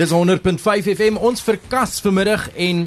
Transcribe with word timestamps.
Dis 0.00 0.14
100.5 0.16 0.86
FM 0.94 1.18
ons 1.20 1.42
verkas 1.44 1.98
vanmiddag 2.00 2.46
en 2.56 2.86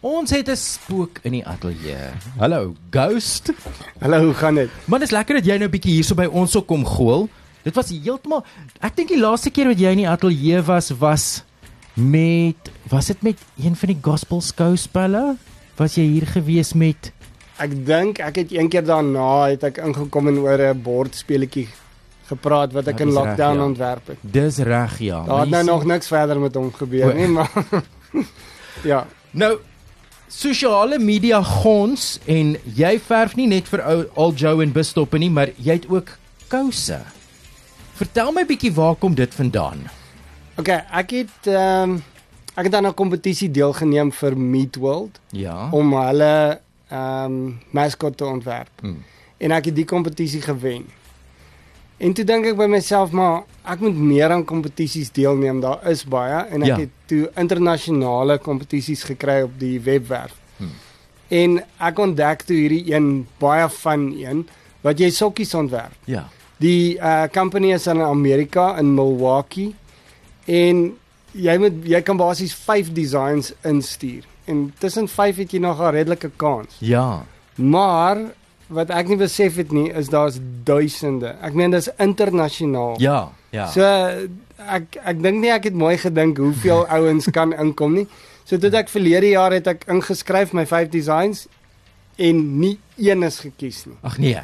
ons 0.00 0.30
het 0.32 0.48
'n 0.48 0.56
spook 0.56 1.18
in 1.22 1.32
die 1.36 1.44
ateljee. 1.44 2.08
Hallo 2.38 2.72
Ghost. 2.90 3.52
Hallo, 4.00 4.24
hoe 4.24 4.34
gaan 4.34 4.54
dit? 4.54 4.70
Man, 4.86 5.00
dis 5.00 5.10
lekker 5.10 5.34
dat 5.34 5.44
jy 5.44 5.58
nou 5.58 5.68
'n 5.68 5.70
bietjie 5.70 5.92
hierso 5.92 6.14
by 6.14 6.24
ons 6.24 6.56
ook 6.56 6.66
kom 6.66 6.86
gool. 6.86 7.28
Dit 7.62 7.74
was 7.74 7.90
heeltemal 7.90 8.44
ek 8.80 8.96
dink 8.96 9.08
die 9.08 9.20
laaste 9.20 9.50
keer 9.50 9.66
wat 9.66 9.78
jy 9.78 9.90
in 9.90 9.98
die 9.98 10.08
ateljee 10.08 10.62
was 10.62 10.90
was 10.90 11.44
met 11.94 12.70
was 12.88 13.06
dit 13.06 13.22
met 13.22 13.38
een 13.60 13.76
van 13.76 13.88
die 13.88 14.00
gospel 14.02 14.40
skouspelle? 14.40 15.36
Was 15.76 15.94
jy 15.94 16.04
hier 16.04 16.26
gewees 16.26 16.72
met 16.72 17.12
Ek 17.58 17.86
dink 17.86 18.18
ek 18.18 18.36
het 18.36 18.52
een 18.52 18.68
keer 18.68 18.84
daarna 18.84 19.48
het 19.50 19.62
ek 19.62 19.76
ingekom 19.76 20.28
en 20.28 20.38
oor 20.38 20.58
'n 20.58 20.82
bordspeletjie 20.82 21.68
gepraat 22.26 22.72
wat 22.72 22.86
ek 22.88 22.98
Ja, 22.98 23.04
in 23.04 23.10
dis 23.10 23.16
reg, 23.16 23.24
lockdown 23.26 23.56
ja. 23.56 23.64
ontwerp 23.64 24.06
het. 24.06 24.18
Dis 24.20 24.56
reg 24.58 24.98
ja. 24.98 25.22
Daar 25.24 25.40
het 25.40 25.50
nou 25.50 25.64
nog 25.64 25.84
niks 25.84 26.06
verder 26.08 26.40
met 26.40 26.54
hom 26.54 26.72
gebeur 26.72 27.14
nie, 27.14 27.26
maar 27.28 27.50
ja. 28.92 29.06
Nou 29.30 29.58
sosiale 30.28 30.98
media 30.98 31.42
gons 31.42 32.18
en 32.26 32.56
jy 32.74 32.96
verf 33.00 33.36
nie 33.36 33.46
net 33.46 33.68
vir 33.70 33.82
ou 33.86 33.98
Al 34.16 34.32
Joe 34.34 34.62
en 34.62 34.72
Bistoppe 34.72 35.18
nie, 35.18 35.30
maar 35.30 35.48
jy 35.56 35.72
het 35.78 35.86
ook 35.88 36.10
kouse. 36.48 36.98
Vertel 37.96 38.32
my 38.32 38.44
bietjie 38.44 38.72
waar 38.74 38.94
kom 39.00 39.14
dit 39.14 39.34
vandaan? 39.34 39.86
OK, 40.58 40.68
ek 40.68 41.10
het 41.20 41.46
ehm 41.52 41.96
um, 41.96 42.02
ek 42.56 42.64
het 42.70 42.74
aan 42.74 42.86
'n 42.86 42.94
kompetisie 42.94 43.50
deelgeneem 43.50 44.12
vir 44.12 44.36
Meat 44.36 44.76
World 44.76 45.20
Ja. 45.30 45.68
om 45.72 45.92
hulle 45.94 46.60
ehm 46.88 47.24
um, 47.24 47.60
mascot 47.70 48.16
te 48.16 48.24
ontwerp. 48.24 48.70
Hmm. 48.80 49.02
En 49.38 49.50
ek 49.52 49.64
het 49.64 49.74
die 49.76 49.84
kompetisie 49.84 50.40
gewen. 50.40 50.86
En 51.98 52.12
toe 52.12 52.24
dink 52.24 52.44
ek 52.46 52.56
by 52.56 52.66
myself 52.68 53.10
maar 53.16 53.42
ek 53.64 53.80
moet 53.80 53.96
meer 53.96 54.30
aan 54.30 54.44
kompetisies 54.44 55.10
deelneem. 55.16 55.60
Daar 55.60 55.80
is 55.90 56.04
baie 56.04 56.44
en 56.50 56.62
ek 56.62 56.68
Ja. 56.68 56.76
het 56.78 56.90
toe 57.06 57.30
internasionale 57.36 58.38
kompetisies 58.38 59.02
gekry 59.04 59.42
op 59.42 59.58
die 59.58 59.80
webwerf. 59.80 60.34
Hmm. 60.58 60.70
En 61.28 61.64
ek 61.80 61.98
ontdek 61.98 62.42
toe 62.42 62.56
hierdie 62.56 62.92
een 62.94 63.26
baie 63.38 63.68
van 63.68 64.12
een 64.18 64.46
wat 64.82 64.98
jy 64.98 65.10
sokkies 65.10 65.54
ontwerp. 65.54 65.94
Ja. 66.04 66.28
Die 66.58 66.96
uh 66.98 67.24
company 67.32 67.72
is 67.72 67.86
in 67.86 68.00
Amerika 68.02 68.76
in 68.78 68.94
Milwaukee 68.94 69.74
en 70.46 70.96
jy 71.32 71.58
moet 71.58 71.72
jy 71.84 72.00
kan 72.02 72.16
basies 72.16 72.54
5 72.54 72.92
designs 72.92 73.52
instuur. 73.62 74.24
En 74.44 74.72
tussen 74.78 75.08
5 75.08 75.36
het 75.36 75.50
jy 75.52 75.58
nog 75.58 75.80
'n 75.80 75.90
redelike 75.90 76.30
kans. 76.36 76.76
Ja. 76.78 77.24
Maar 77.54 78.16
wat 78.68 78.90
ek 78.90 79.08
nie 79.08 79.16
besef 79.16 79.56
het 79.56 79.72
nie 79.72 79.90
is 79.92 80.08
daar's 80.08 80.38
duisende. 80.64 81.36
Ek 81.42 81.54
meen 81.54 81.70
dis 81.70 81.88
internasionaal. 81.98 82.96
Ja. 83.00 83.28
Ja. 83.50 83.66
So 83.70 83.82
ek 84.66 84.96
ek 85.04 85.22
dink 85.22 85.40
nie 85.40 85.50
ek 85.54 85.64
het 85.70 85.74
mooi 85.74 85.96
gedink 85.98 86.38
hoeveel 86.38 86.86
ouens 86.96 87.28
kan 87.30 87.52
inkom 87.52 87.94
nie. 87.94 88.06
So 88.44 88.56
dit 88.56 88.74
ek 88.74 88.88
verlede 88.88 89.28
jaar 89.30 89.52
het 89.52 89.66
ek 89.66 89.84
ingeskryf 89.88 90.52
my 90.52 90.66
5 90.66 90.88
designs 90.90 91.46
en 92.18 92.58
nie 92.60 92.78
een 92.96 93.22
is 93.22 93.40
gekies 93.44 93.84
nie. 93.86 93.96
Ag 94.02 94.18
nee. 94.18 94.40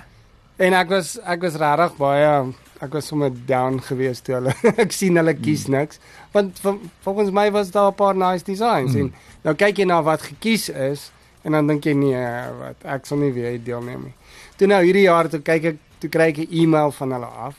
En 0.59 0.75
ek 0.75 0.89
was 0.93 1.17
ek 1.25 1.41
was 1.43 1.55
regtig 1.59 1.97
baie 1.98 2.53
ek 2.83 2.93
was 2.93 3.06
sommer 3.06 3.31
down 3.47 3.78
geweest 3.81 4.25
toe 4.27 4.34
hulle 4.41 4.55
ek 4.84 4.93
sien 4.93 5.17
hulle 5.17 5.34
kies 5.34 5.67
Hmm. 5.67 5.75
niks. 5.81 5.98
Want 6.34 6.59
vol- 6.62 6.81
volgens 7.03 7.31
my 7.31 7.50
was 7.55 7.70
daar 7.70 7.91
'n 7.91 7.95
paar 7.95 8.15
nice 8.15 8.45
designs 8.45 8.95
Mm. 8.95 9.00
en 9.00 9.12
nou 9.45 9.55
kyk 9.55 9.78
jy 9.78 9.84
na 9.87 10.03
wat 10.03 10.23
gekies 10.23 10.69
is 10.69 11.11
en 11.44 11.52
dan 11.52 11.66
dink 11.66 11.84
jy 11.84 11.92
nee, 11.94 12.24
wat 12.58 12.84
ek 12.84 13.06
sal 13.06 13.18
nie 13.18 13.32
weer 13.32 13.58
deelneem 13.64 14.02
nie. 14.04 14.14
Toe 14.56 14.66
nou 14.70 14.82
hierdie 14.84 15.06
jaar 15.08 15.28
toe 15.28 15.40
kyk 15.40 15.64
ek 15.64 15.76
toe 16.00 16.10
kry 16.10 16.28
ek 16.32 16.38
'n 16.38 16.48
e-mail 16.50 16.90
van 16.92 17.12
hulle 17.12 17.26
af 17.26 17.54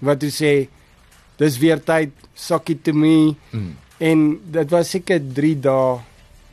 wat 0.00 0.20
toe 0.20 0.30
sê 0.30 0.68
dis 1.38 1.58
weer 1.58 1.78
tyd 1.82 2.10
sokkie 2.34 2.78
to 2.82 2.92
me 2.92 3.36
Mm. 3.52 3.76
en 4.00 4.40
dit 4.50 4.70
was 4.70 4.90
seker 4.90 5.20
3 5.34 5.54
dae 5.60 5.98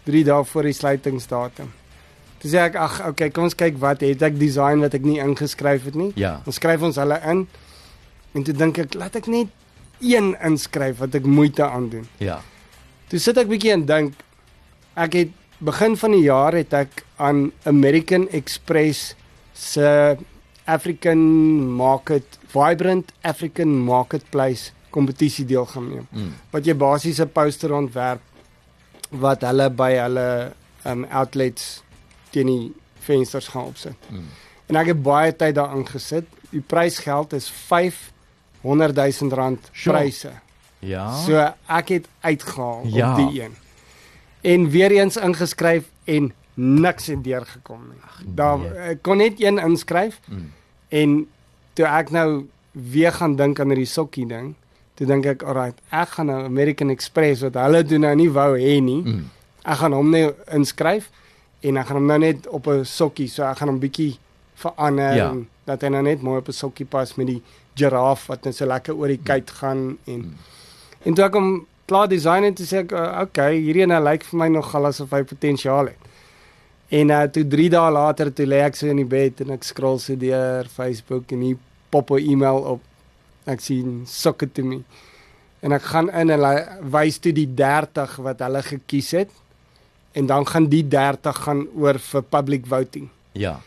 3 0.06 0.24
dae 0.24 0.44
voor 0.44 0.64
die 0.64 0.74
sluitingsdatum. 0.74 1.70
Toe 2.40 2.50
sê 2.52 2.58
ek 2.58 2.76
ag 2.76 3.08
okay, 3.08 3.30
kom 3.30 3.44
ons 3.44 3.56
kyk 3.56 3.78
wat 3.78 4.02
het 4.02 4.22
ek 4.22 4.40
design 4.40 4.80
wat 4.82 4.94
ek 4.94 5.02
nie 5.04 5.20
ingeskryf 5.20 5.84
het 5.86 5.96
nie. 5.96 6.12
Ja. 6.16 6.42
Dan 6.46 6.54
skryf 6.54 6.82
ons 6.82 6.96
hulle 6.96 7.20
in. 7.30 7.48
En 8.34 8.44
toe 8.44 8.54
dink 8.54 8.78
ek, 8.78 8.94
laat 8.94 9.16
ek 9.16 9.28
net 9.28 9.48
een 10.02 10.36
inskryf 10.42 10.98
wat 10.98 11.16
ek 11.16 11.26
moeite 11.26 11.64
aan 11.64 11.90
doen. 11.90 12.08
Ja. 12.18 12.42
Toe 13.10 13.20
sit 13.20 13.38
ek 13.38 13.48
bietjie 13.48 13.72
en 13.74 13.86
dink 13.86 14.14
ek 14.96 15.14
het 15.14 15.30
begin 15.62 15.96
van 15.98 16.12
die 16.16 16.24
jaar 16.26 16.54
het 16.58 16.74
ek 16.74 17.04
aan 17.22 17.52
American 17.70 18.28
Express 18.34 19.14
se 19.54 20.18
African 20.66 21.22
Market 21.78 22.38
Vibrant 22.54 23.12
African 23.22 23.76
Marketplace 23.86 24.72
kompetisie 24.92 25.46
deelgeneem. 25.46 26.08
Mm. 26.12 26.34
Wat 26.52 26.66
jy 26.68 26.76
basies 26.76 27.20
'n 27.22 27.30
poster 27.32 27.74
ontwerp 27.74 28.22
wat 29.12 29.42
hulle 29.42 29.70
by 29.70 29.92
hulle 29.96 30.54
um 30.86 31.06
outlets 31.12 31.84
teen 32.32 32.48
die 32.48 32.74
vensters 33.00 33.48
gaan 33.48 33.66
opsit. 33.66 33.96
Mm. 34.10 34.26
En 34.68 34.76
ek 34.76 34.88
het 34.88 35.02
baie 35.04 35.36
tyd 35.36 35.56
daarin 35.56 35.86
gesit. 35.88 36.26
Die 36.52 36.62
prysgeld 36.62 37.34
is 37.34 37.50
500 37.50 38.96
000 38.96 39.34
rand 39.36 39.70
Sjoe. 39.74 39.94
pryse. 39.94 40.32
Ja. 40.80 41.12
So 41.26 41.54
ek 41.68 41.88
het 41.90 42.08
uitgehaal 42.22 42.82
Ja. 42.86 43.12
op 43.12 43.18
die 43.32 43.42
een. 43.44 43.56
En 44.42 44.70
weer 44.70 44.92
eens 44.92 45.18
ingeskryf 45.18 45.84
en 46.04 46.34
niks 46.54 47.06
het 47.08 47.24
deurgekom 47.24 47.82
nie. 47.90 48.34
Daar 48.36 48.58
nee. 48.60 48.70
ek 48.96 49.02
kon 49.02 49.18
net 49.18 49.42
een 49.42 49.58
inskryf 49.60 50.20
Mm. 50.28 50.52
en 50.90 51.28
toe 51.74 51.86
ek 51.86 52.10
nou 52.12 52.46
weer 52.72 53.12
gaan 53.12 53.36
dink 53.36 53.60
aan 53.60 53.68
hierdie 53.68 53.86
sokkie 53.86 54.26
ding, 54.28 54.54
toe 54.94 55.08
dink 55.08 55.26
ek, 55.26 55.44
alright, 55.44 55.80
ek 55.90 56.08
gaan 56.10 56.26
nou 56.26 56.44
American 56.46 56.90
Express 56.90 57.42
wat 57.42 57.54
hulle 57.54 57.84
doen 57.84 58.00
nou 58.02 58.16
nie 58.16 58.30
wou 58.32 58.58
hê 58.60 58.82
nie. 58.82 59.02
Mm. 59.04 59.30
Ek 59.64 59.78
gaan 59.78 59.94
hom 59.94 60.10
nou 60.10 60.34
inskryf 60.52 61.10
en 61.62 61.78
ek 61.78 61.86
gaan 61.88 61.96
hom 61.98 62.06
nou 62.06 62.20
net 62.20 62.48
op 62.48 62.68
'n 62.68 62.84
sokkie, 62.86 63.28
so 63.30 63.44
ek 63.44 63.58
gaan 63.58 63.68
hom 63.70 63.80
bietjie 63.80 64.18
verander 64.56 65.16
Ja. 65.16 65.30
en 65.30 65.48
dat 65.66 65.82
hy 65.82 65.88
nou 65.90 66.02
net 66.04 66.22
mooi 66.22 66.38
op 66.38 66.48
'n 66.48 66.52
sokkie 66.54 66.86
pas 66.86 67.16
met 67.16 67.28
die 67.28 67.42
giraffe 67.76 68.28
wat 68.28 68.44
net 68.46 68.56
so 68.56 68.66
lekker 68.66 68.96
oor 68.96 69.08
die 69.08 69.22
kuit 69.24 69.50
gaan 69.52 69.98
en 70.06 70.20
Mm. 70.20 70.34
en 71.06 71.14
toe 71.14 71.26
ek 71.26 71.34
hom 71.34 71.66
klaar 71.92 72.08
design 72.08 72.48
het, 72.48 72.56
toe 72.56 72.68
sê 72.68 72.86
ek, 72.86 72.96
uh, 72.96 73.26
okay, 73.26 73.58
hierdie 73.60 73.84
een 73.84 73.98
lyk 74.06 74.24
vir 74.30 74.40
my 74.40 74.48
nogal 74.54 74.88
asof 74.92 75.12
hy 75.16 75.26
potensiaal 75.28 75.92
het. 75.92 76.08
En 76.92 77.12
uh, 77.12 77.24
toe 77.32 77.44
3 77.48 77.68
dae 77.72 77.92
later 77.96 78.32
toe 78.36 78.48
lê 78.48 78.62
ek 78.66 78.80
so 78.80 78.92
in 78.92 79.00
die 79.00 79.08
bed 79.08 79.44
en 79.44 79.54
ek 79.56 79.68
scroll 79.68 80.00
so 80.04 80.16
deur 80.20 80.68
Facebook 80.72 81.32
en 81.36 81.44
hier 81.48 81.60
pop 81.92 82.12
'n 82.12 82.24
e-mail 82.34 82.60
op. 82.76 82.82
Ek 83.48 83.60
sien 83.60 84.04
sokke 84.08 84.48
to 84.48 84.64
me. 84.64 84.84
En 85.62 85.72
ek 85.72 85.84
gaan 85.94 86.10
in 86.10 86.30
en 86.30 86.36
hulle 86.36 86.54
wys 86.92 87.20
toe 87.20 87.34
die 87.34 87.48
30 87.48 88.16
wat 88.26 88.40
hulle 88.40 88.62
gekies 88.64 89.12
het. 89.12 89.32
En 90.14 90.26
dan 90.28 90.46
gaan 90.48 90.68
die 90.68 90.84
30 90.88 91.44
gaan 91.44 91.68
oor 91.76 92.00
vir 92.00 92.24
public 92.24 92.66
voting. 92.68 93.10
Ja. 93.34 93.60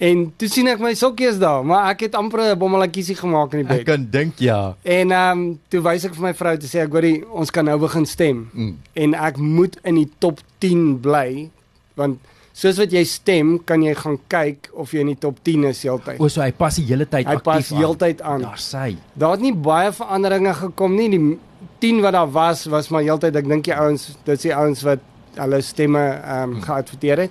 En 0.00 0.22
toe 0.40 0.48
sien 0.48 0.68
ek 0.72 0.80
my 0.80 0.94
sokkie 0.96 1.26
is 1.28 1.36
daar, 1.38 1.60
maar 1.66 1.90
ek 1.92 2.06
het 2.06 2.14
amper 2.16 2.40
'n 2.54 2.58
bommelakiesie 2.58 3.16
gemaak 3.16 3.52
in 3.52 3.66
die 3.66 3.68
Ek 3.68 3.84
bed. 3.84 3.86
kan 3.86 4.06
dink 4.10 4.38
ja. 4.38 4.74
En 4.82 5.10
ehm 5.12 5.38
um, 5.38 5.58
toe 5.68 5.80
wys 5.82 6.04
ek 6.04 6.14
vir 6.14 6.22
my 6.22 6.32
vrou 6.34 6.56
te 6.56 6.66
sê 6.66 6.80
ek 6.86 6.92
hoorie 6.92 7.24
ons 7.30 7.50
kan 7.50 7.64
nou 7.64 7.78
begin 7.78 8.06
stem 8.06 8.48
Mm. 8.54 8.76
en 8.94 9.14
ek 9.14 9.36
moet 9.36 9.76
in 9.84 9.94
die 9.94 10.08
top 10.18 10.40
10 10.58 11.00
bly 11.00 11.50
want 11.96 12.18
soos 12.52 12.78
wat 12.78 12.90
jy 12.92 13.04
stem 13.04 13.58
kan 13.64 13.82
jy 13.82 13.94
gaan 13.94 14.18
kyk 14.28 14.70
of 14.72 14.90
jy 14.92 15.00
in 15.00 15.06
die 15.06 15.18
top 15.18 15.36
10 15.44 15.64
is 15.64 15.82
heeltyd. 15.82 16.18
O, 16.20 16.28
so 16.28 16.40
hy 16.40 16.50
pas 16.52 16.76
die 16.76 16.84
hele 16.86 17.04
tyd 17.06 17.26
Hy 17.26 17.32
aktief 17.34 17.42
pas 17.44 17.72
aan. 17.72 17.78
heeltyd 17.78 18.22
aan. 18.22 18.40
Daar 18.40 18.58
sê. 18.58 18.96
Daar 19.14 19.30
het 19.32 19.40
nie 19.40 19.54
baie 19.54 19.92
veranderinge 19.92 20.54
gekom 20.54 20.94
nie. 20.96 21.08
Die 21.10 21.38
10 21.78 22.00
wat 22.00 22.12
daar 22.12 22.30
was 22.32 22.64
was 22.66 22.88
maar 22.88 23.02
heeltyd 23.02 23.36
ek 23.36 23.48
dink 23.48 23.64
die 23.64 23.74
ouens 23.74 24.16
dit's 24.24 24.42
die 24.42 24.54
ouens 24.54 24.82
wat 24.82 24.98
hulle 25.36 25.60
stemme 25.60 26.20
ehm 26.24 26.52
um, 26.56 26.60
geadverteer 26.62 27.18
het. 27.18 27.30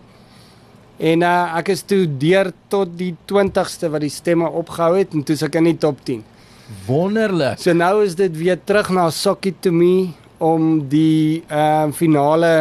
En 1.00 1.24
uh, 1.24 1.56
ek 1.60 1.72
is 1.72 1.86
toe 1.88 2.04
deur 2.20 2.52
tot 2.72 2.92
die 3.00 3.14
20ste 3.32 3.88
wat 3.92 4.04
die 4.04 4.12
stemme 4.12 4.50
opgehou 4.52 4.98
het 4.98 5.16
en 5.16 5.24
toe 5.24 5.38
is 5.38 5.46
ek 5.48 5.56
in 5.62 5.70
die 5.72 5.78
top 5.80 6.02
10. 6.08 6.26
Wonderlik. 6.86 7.62
So 7.64 7.74
nou 7.74 8.04
is 8.04 8.18
dit 8.20 8.36
weer 8.38 8.60
terug 8.60 8.92
na 8.94 9.08
Sokkie 9.16 9.56
to 9.64 9.72
me 9.72 10.12
om 10.44 10.86
die 10.92 11.42
ehm 11.48 11.90
uh, 11.90 11.96
finale 11.96 12.52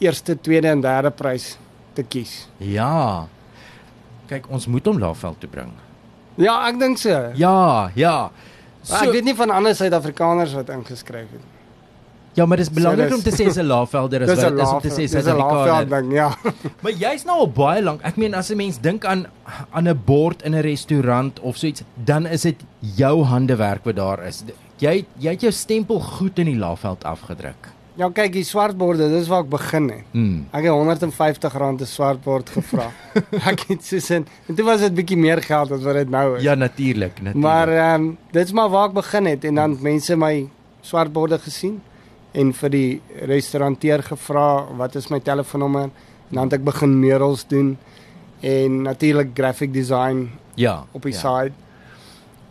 eerste, 0.00 0.38
tweede 0.40 0.70
en 0.70 0.80
derde 0.80 1.10
prys 1.12 1.56
te 1.94 2.02
kies. 2.06 2.46
Ja. 2.62 3.26
Kyk, 4.30 4.46
ons 4.48 4.66
moet 4.70 4.86
hom 4.86 4.98
Laveld 5.02 5.42
toe 5.42 5.50
bring. 5.50 5.72
Ja, 6.40 6.54
ek 6.70 6.78
dink 6.80 7.00
so. 7.02 7.12
Ja, 7.36 7.90
ja. 7.98 8.30
So, 8.80 9.02
ek 9.02 9.12
weet 9.18 9.26
nie 9.28 9.36
van 9.36 9.52
ander 9.52 9.74
Suid-Afrikaners 9.76 10.54
wat 10.56 10.70
ingeskryf 10.72 11.34
het. 11.34 11.59
Ja, 12.32 12.46
maar 12.46 12.56
dis 12.56 12.70
belangrik 12.70 13.08
dis- 13.08 13.16
om 13.16 13.22
te 13.22 13.30
sê 13.30 13.46
is 13.46 13.56
'n 13.56 13.66
Lavelder 13.66 14.22
is 14.22 14.28
wat 14.34 14.50
dit 14.50 14.58
is 14.58 14.70
om 14.70 14.80
te 14.80 14.88
sê 14.88 14.96
dis 14.96 15.12
'n 15.12 15.36
laafveld 15.36 15.66
Suid-Afrikaner. 15.66 16.02
ding, 16.02 16.12
ja. 16.12 16.36
Maar 16.82 16.92
jy's 16.92 17.24
nou 17.24 17.38
al 17.38 17.50
baie 17.50 17.82
lank. 17.82 18.00
Ek 18.02 18.16
meen 18.16 18.34
as 18.34 18.50
'n 18.50 18.56
mens 18.56 18.78
dink 18.80 19.04
aan 19.04 19.26
aan 19.70 19.88
'n 19.88 20.00
bord 20.04 20.42
in 20.42 20.54
'n 20.54 20.60
restaurant 20.62 21.40
of 21.40 21.56
so 21.56 21.66
iets, 21.66 21.82
dan 21.94 22.26
is 22.26 22.42
dit 22.42 22.56
jou 22.78 23.22
handewerk 23.24 23.84
wat 23.84 23.96
daar 23.96 24.26
is. 24.26 24.44
Jy 24.78 25.04
jy 25.18 25.30
het 25.30 25.40
jou 25.40 25.52
stempel 25.52 26.00
goed 26.00 26.38
in 26.38 26.46
die 26.46 26.56
Laveld 26.56 27.04
afgedruk. 27.04 27.68
Ja, 27.96 28.08
kyk, 28.08 28.32
die 28.32 28.44
swartborde, 28.44 29.10
dis 29.10 29.28
waar 29.28 29.42
ek 29.42 29.50
begin 29.50 29.88
het. 29.90 30.04
Mm. 30.12 30.46
Ek 30.52 30.62
het 30.64 30.72
150 30.72 31.52
rand 31.58 31.80
'n 31.80 31.86
swartbord 31.86 32.48
gevra. 32.48 32.86
ek 33.52 33.60
het 33.68 33.84
soos 33.84 34.10
in 34.10 34.26
en 34.48 34.54
toe 34.54 34.64
was 34.64 34.80
dit 34.80 34.94
bietjie 34.94 35.18
meer 35.18 35.42
geld 35.42 35.70
as 35.72 35.82
wat 35.82 35.94
dit 35.94 36.08
nou 36.08 36.36
is. 36.36 36.42
Ja, 36.42 36.54
natuurlik, 36.54 37.20
natuurlik. 37.20 37.34
maar 37.34 37.68
ehm 37.68 38.00
um, 38.00 38.18
dit's 38.30 38.52
maar 38.52 38.68
waar 38.70 38.88
ek 38.88 38.94
begin 38.94 39.26
het 39.26 39.44
en 39.44 39.54
dan 39.54 39.78
mense 39.80 40.16
my 40.16 40.48
swartborde 40.80 41.38
gesien 41.38 41.80
en 42.32 42.52
vir 42.52 42.70
die 42.70 43.00
restauranteur 43.26 44.02
gevra 44.02 44.66
wat 44.78 44.94
is 44.94 45.08
my 45.10 45.18
telefoonnommer 45.20 45.90
en 45.90 46.38
dan 46.38 46.44
het 46.44 46.60
ek 46.60 46.64
begin 46.64 46.98
murals 47.00 47.46
doen 47.50 47.76
en 48.40 48.82
natuurlik 48.82 49.34
graphic 49.34 49.72
design 49.74 50.28
Ja. 50.54 50.84
op 50.92 51.02
die 51.02 51.12
ja. 51.12 51.18
side. 51.18 51.52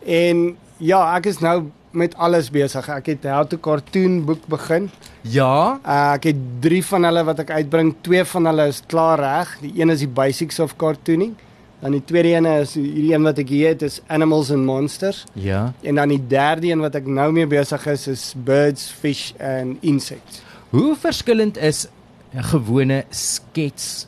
En 0.06 0.58
ja, 0.78 1.16
ek 1.18 1.26
is 1.26 1.40
nou 1.40 1.70
met 1.92 2.16
alles 2.16 2.50
besig. 2.54 2.88
Ek 2.90 3.06
het 3.12 3.26
How 3.28 3.46
to 3.50 3.58
Cartoon 3.58 4.22
boek 4.26 4.46
begin. 4.50 4.90
Ja. 5.22 5.80
Uh, 5.84 6.14
ek 6.16 6.30
het 6.32 6.40
3 6.64 6.82
van 6.86 7.08
hulle 7.10 7.24
wat 7.28 7.40
ek 7.44 7.52
uitbring. 7.58 7.94
Twee 8.06 8.24
van 8.26 8.50
hulle 8.50 8.68
is 8.72 8.82
klaar 8.88 9.20
reg. 9.20 9.56
Die 9.64 9.74
een 9.82 9.90
is 9.94 10.04
die 10.06 10.12
basics 10.12 10.60
of 10.64 10.76
cartooning. 10.80 11.36
Dan 11.80 11.92
die 11.96 12.04
tweede 12.04 12.34
een 12.36 12.46
is 12.46 12.74
hierdie 12.76 13.14
een 13.14 13.24
wat 13.24 13.38
ek 13.40 13.52
hier 13.54 13.72
het 13.72 13.82
is 13.88 14.02
Animals 14.12 14.52
and 14.52 14.66
Monsters. 14.68 15.24
Ja. 15.34 15.74
En 15.82 15.96
dan 15.96 16.12
die 16.12 16.20
derde 16.28 16.68
een 16.68 16.84
wat 16.84 16.96
ek 17.00 17.08
nou 17.08 17.32
mee 17.32 17.48
besig 17.48 17.86
is 17.88 18.08
is 18.12 18.24
Birds, 18.36 18.90
Fish 18.92 19.32
and 19.40 19.78
Insects. 19.80 20.42
Hoe 20.70 20.96
verskillend 21.00 21.58
is 21.58 21.88
'n 22.34 22.44
gewone 22.44 23.06
skets 23.10 24.08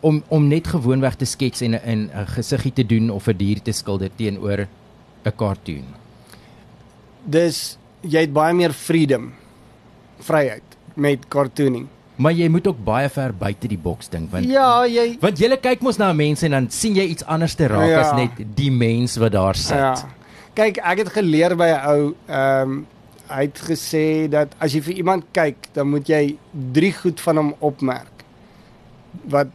om 0.00 0.22
om 0.28 0.48
net 0.48 0.66
gewoonweg 0.66 1.14
te 1.14 1.24
skets 1.24 1.60
en 1.60 1.74
'n 1.74 2.10
'n 2.14 2.26
gesiggie 2.26 2.72
te 2.72 2.86
doen 2.86 3.10
of 3.10 3.28
'n 3.28 3.36
dier 3.36 3.62
te 3.62 3.72
skilder 3.72 4.10
teenoor 4.16 4.66
'n 5.24 5.32
cartoon? 5.36 5.84
Dis 7.24 7.76
jy 8.00 8.20
het 8.20 8.32
baie 8.32 8.54
meer 8.54 8.72
freedom, 8.72 9.32
vryheid 10.18 10.62
met 10.94 11.28
cartooning. 11.28 11.86
Maar 12.18 12.32
jy 12.34 12.48
moet 12.50 12.66
ook 12.66 12.78
baie 12.84 13.08
ver 13.08 13.32
buite 13.38 13.68
die 13.70 13.78
boks 13.78 14.08
dink 14.10 14.30
want 14.32 14.44
Ja, 14.50 14.82
jy 14.90 15.16
want 15.22 15.38
jy 15.38 15.56
kyk 15.62 15.82
mos 15.86 15.98
na 15.98 16.10
'n 16.10 16.16
mens 16.16 16.42
en 16.42 16.50
dan 16.50 16.70
sien 16.70 16.94
jy 16.94 17.06
iets 17.14 17.24
anders 17.24 17.54
te 17.54 17.66
raak 17.66 17.88
Ja. 17.88 18.00
as 18.00 18.12
net 18.16 18.30
die 18.56 18.70
mens 18.70 19.16
wat 19.16 19.32
daar 19.32 19.54
sit. 19.54 19.76
Ja. 19.76 19.94
Kyk, 20.54 20.78
ek 20.82 20.98
het 20.98 21.08
geleer 21.14 21.54
by 21.56 21.68
'n 21.70 21.80
ou, 21.86 22.14
ehm 22.28 22.62
um, 22.70 22.86
hy 23.28 23.42
het 23.44 23.58
gesê 23.60 24.28
dat 24.28 24.48
as 24.58 24.72
jy 24.72 24.80
vir 24.82 24.94
iemand 24.94 25.24
kyk, 25.32 25.56
dan 25.74 25.88
moet 25.90 26.06
jy 26.08 26.36
drie 26.72 26.92
goed 26.92 27.20
van 27.20 27.36
hom 27.36 27.54
opmerk 27.60 28.24
wat 29.28 29.48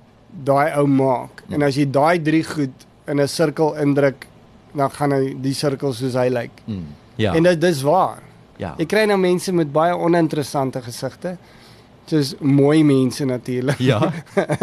daai 0.44 0.71
ou 0.77 0.88
maak. 0.88 1.44
En 1.50 1.62
as 1.63 1.75
jy 1.75 1.86
daai 1.89 2.21
drie 2.21 2.44
goed 2.44 2.86
in 3.07 3.19
'n 3.19 3.27
sirkel 3.27 3.75
indruk, 3.75 4.27
dan 4.75 4.89
gaan 4.92 5.12
hy 5.12 5.36
die 5.42 5.54
sirkel 5.54 5.94
soos 5.94 6.13
hy 6.13 6.30
lyk. 6.30 6.51
Hmm. 6.65 6.86
Ja. 7.15 7.33
En 7.33 7.44
dit 7.44 7.62
dis 7.62 7.81
waar. 7.81 8.21
ja. 8.57 8.75
Ek 8.77 8.88
kry 8.88 9.06
nou 9.06 9.18
mense 9.18 9.51
met 9.54 9.71
baie 9.71 9.94
oninteressante 9.98 10.81
gesigte. 10.81 11.38
Soos 12.06 12.34
mooi 12.40 12.84
mense 12.84 13.26
natuurlik. 13.26 13.80
ja. 13.80 14.12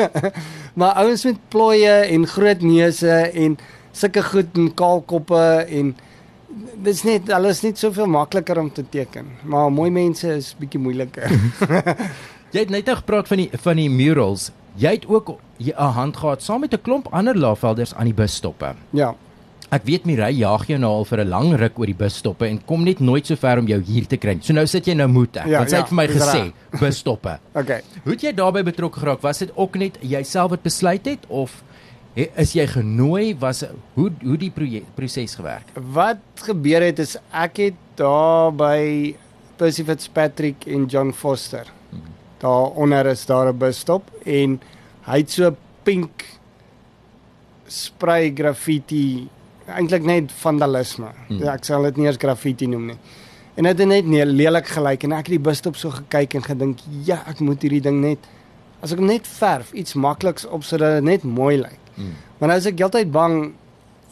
Maar 0.78 0.92
ouens 0.92 1.24
met 1.24 1.38
plooie 1.48 1.90
en 1.90 2.26
groot 2.26 2.60
neuse 2.60 3.10
en 3.34 3.58
sulke 3.92 4.22
goed 4.22 4.46
en 4.56 4.74
kaalkoppe 4.74 5.66
en 5.68 5.96
dis 6.82 7.02
net 7.02 7.28
hulle 7.32 7.48
is 7.48 7.62
net 7.62 7.78
soveel 7.78 8.06
makliker 8.06 8.58
om 8.58 8.72
te 8.72 8.84
teken. 8.88 9.26
Maar 9.42 9.72
mooi 9.72 9.90
mense 9.90 10.28
is 10.36 10.54
bietjie 10.58 10.80
moeiliker. 10.80 11.30
Jy 12.52 12.60
het 12.64 12.70
net 12.70 12.86
nou 12.86 12.96
gepraat 12.96 13.28
van 13.28 13.36
die 13.36 13.48
van 13.62 13.76
die 13.76 13.90
murals. 13.90 14.50
Jy 14.74 14.90
het 14.90 15.06
ook 15.06 15.36
'n 15.58 15.72
hand 15.94 16.16
gehad 16.16 16.42
saam 16.42 16.60
met 16.60 16.72
'n 16.74 16.82
klomp 16.82 17.06
ander 17.10 17.36
laafvelders 17.38 17.94
aan 17.94 18.04
die 18.04 18.14
busstoppe. 18.14 18.74
ja. 18.90 19.14
Ek 19.70 19.84
weet 19.86 20.04
Mirai 20.04 20.32
jaag 20.34 20.64
jou 20.66 20.78
nou 20.82 20.90
al 20.98 21.04
vir 21.06 21.20
'n 21.24 21.28
lang 21.30 21.52
ruk 21.54 21.78
oor 21.78 21.86
die 21.86 21.94
busstoppe 21.94 22.46
en 22.48 22.58
kom 22.66 22.82
net 22.84 22.98
nooit 23.00 23.26
so 23.26 23.36
ver 23.36 23.58
om 23.58 23.66
jou 23.66 23.80
hier 23.80 24.06
te 24.06 24.16
kry. 24.16 24.38
So 24.42 24.52
nou 24.52 24.66
sit 24.66 24.84
jy 24.86 24.94
nou 24.94 25.06
moet 25.08 25.36
ek. 25.36 25.46
Ja, 25.46 25.58
want 25.58 25.70
sy 25.70 25.76
ja, 25.76 25.82
het 25.82 25.88
vir 25.88 25.96
my 25.96 26.06
gesê 26.08 26.52
busstoppe. 26.80 27.38
Okay. 27.54 27.80
Hoe 28.04 28.12
het 28.12 28.20
jy 28.22 28.32
daarbey 28.32 28.62
betrokke 28.64 28.98
geraak? 29.00 29.22
Was 29.22 29.38
dit 29.38 29.50
ook 29.56 29.76
net 29.76 29.98
jouself 30.00 30.50
wat 30.50 30.62
besluit 30.62 31.06
het 31.06 31.26
of 31.28 31.62
is 32.16 32.52
jy 32.52 32.66
genooi? 32.66 33.36
Was 33.38 33.64
hoe 33.94 34.10
hoe 34.24 34.36
die 34.36 34.50
proje- 34.50 34.82
proses 34.96 35.34
gewerk? 35.34 35.66
Wat 35.74 36.18
gebeur 36.34 36.82
het 36.82 36.98
is 36.98 37.16
ek 37.32 37.56
het 37.56 37.74
daar 37.96 38.50
by 38.52 39.14
Percy 39.56 39.84
Fitzpatrick 39.84 40.66
en 40.66 40.86
John 40.86 41.12
Foster. 41.12 41.66
Daar 42.40 42.70
onder 42.74 43.06
is 43.06 43.26
daar 43.26 43.52
'n 43.52 43.58
busstop 43.58 44.10
en 44.24 44.60
hy 45.06 45.18
het 45.18 45.30
so 45.30 45.54
pink 45.84 46.24
spray 47.68 48.32
graffiti 48.34 49.28
eintlik 49.76 50.04
net 50.06 50.32
vandalisme. 50.42 51.10
Hmm. 51.28 51.38
Hmm. 51.38 51.48
Ek 51.54 51.64
sal 51.68 51.86
dit 51.88 52.00
nie 52.00 52.10
eens 52.10 52.20
graffiti 52.20 52.68
noem 52.70 52.92
nie. 52.92 52.98
En 53.58 53.66
dit 53.66 53.78
het 53.78 53.88
net 53.88 54.06
nie 54.08 54.24
lelik 54.24 54.68
gelyk 54.72 55.04
en 55.04 55.12
ek 55.16 55.26
het 55.28 55.36
die 55.36 55.42
busstop 55.50 55.76
so 55.76 55.92
gekyk 55.92 56.38
en 56.38 56.44
gedink, 56.46 56.84
ja, 57.04 57.20
ek 57.28 57.42
moet 57.44 57.62
hierdie 57.62 57.82
ding 57.84 57.98
net 58.00 58.28
as 58.80 58.94
ek 58.94 59.00
hom 59.02 59.10
net 59.10 59.26
verf, 59.28 59.72
iets 59.76 59.96
makliks 59.98 60.46
op 60.48 60.64
sodat 60.64 60.98
dit 60.98 61.08
net 61.10 61.24
mooi 61.26 61.58
lyk. 61.60 61.80
Hmm. 61.96 62.14
Maar 62.38 62.54
nou 62.54 62.58
is 62.62 62.68
ek 62.70 62.78
heeltyd 62.80 63.10
bang 63.12 63.50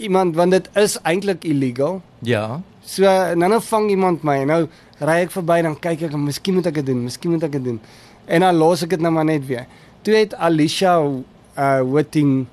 iemand 0.04 0.36
want 0.36 0.54
dit 0.54 0.68
is 0.78 0.98
eintlik 1.08 1.46
illegal. 1.48 2.02
Ja. 2.26 2.60
So 2.84 3.08
nou 3.08 3.48
nou 3.54 3.60
vang 3.64 3.88
iemand 3.94 4.26
my 4.26 4.42
en 4.42 4.52
nou 4.52 4.60
ry 5.00 5.22
ek 5.24 5.32
verby 5.32 5.62
dan 5.64 5.78
kyk 5.80 6.08
ek, 6.08 6.18
miskien 6.20 6.58
moet 6.58 6.68
ek 6.70 6.80
dit 6.80 6.90
doen, 6.90 7.06
miskien 7.08 7.32
moet 7.32 7.48
ek 7.48 7.56
dit 7.56 7.64
doen. 7.70 7.80
En 8.28 8.44
dan 8.44 8.60
los 8.60 8.84
ek 8.84 8.96
dit 8.96 9.04
nou 9.04 9.12
maar 9.14 9.28
net 9.28 9.46
weer. 9.48 9.66
Toe 10.04 10.14
het 10.18 10.36
Alicia 10.36 10.98
uh 11.00 11.80
Whiting. 11.82 12.46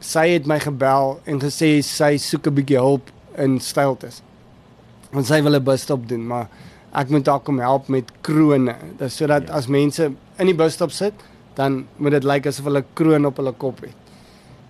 Sy 0.00 0.28
het 0.34 0.46
my 0.46 0.58
gebel 0.60 1.20
en 1.26 1.40
gesê 1.40 1.82
sy 1.82 2.16
soek 2.16 2.46
'n 2.46 2.54
bietjie 2.54 2.78
hulp 2.78 3.10
in 3.38 3.60
stiltes. 3.60 4.22
Want 5.12 5.26
sy 5.26 5.42
wil 5.42 5.54
'n 5.56 5.64
busstop 5.64 6.08
doen, 6.08 6.26
maar 6.26 6.48
ek 6.94 7.10
moet 7.10 7.26
haar 7.26 7.40
kom 7.40 7.58
help 7.58 7.88
met 7.88 8.04
krone. 8.22 8.74
Dis 8.98 9.16
sodat 9.16 9.48
Ja. 9.48 9.54
as 9.54 9.66
mense 9.66 10.12
in 10.38 10.46
die 10.46 10.54
busstop 10.54 10.90
sit, 10.90 11.12
dan 11.54 11.86
moet 11.96 12.10
dit 12.12 12.24
lyk 12.24 12.46
asof 12.46 12.64
hulle 12.64 12.78
'n 12.80 12.84
kroon 12.94 13.26
op 13.26 13.36
hulle 13.36 13.52
kop 13.52 13.80
het. 13.80 13.94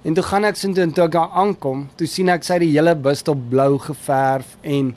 En 0.05 0.15
toe 0.15 0.23
gaan 0.23 0.45
ek 0.45 0.57
soontoe 0.57 0.83
en 0.83 0.93
toe 0.93 1.05
ek 1.05 1.11
daar 1.13 1.31
aankom, 1.31 1.89
toe 1.97 2.07
sien 2.07 2.29
ek 2.29 2.45
sy 2.45 2.59
die 2.59 2.71
hele 2.71 2.95
busstop 2.95 3.39
blou 3.49 3.79
geverf 3.79 4.57
en 4.63 4.95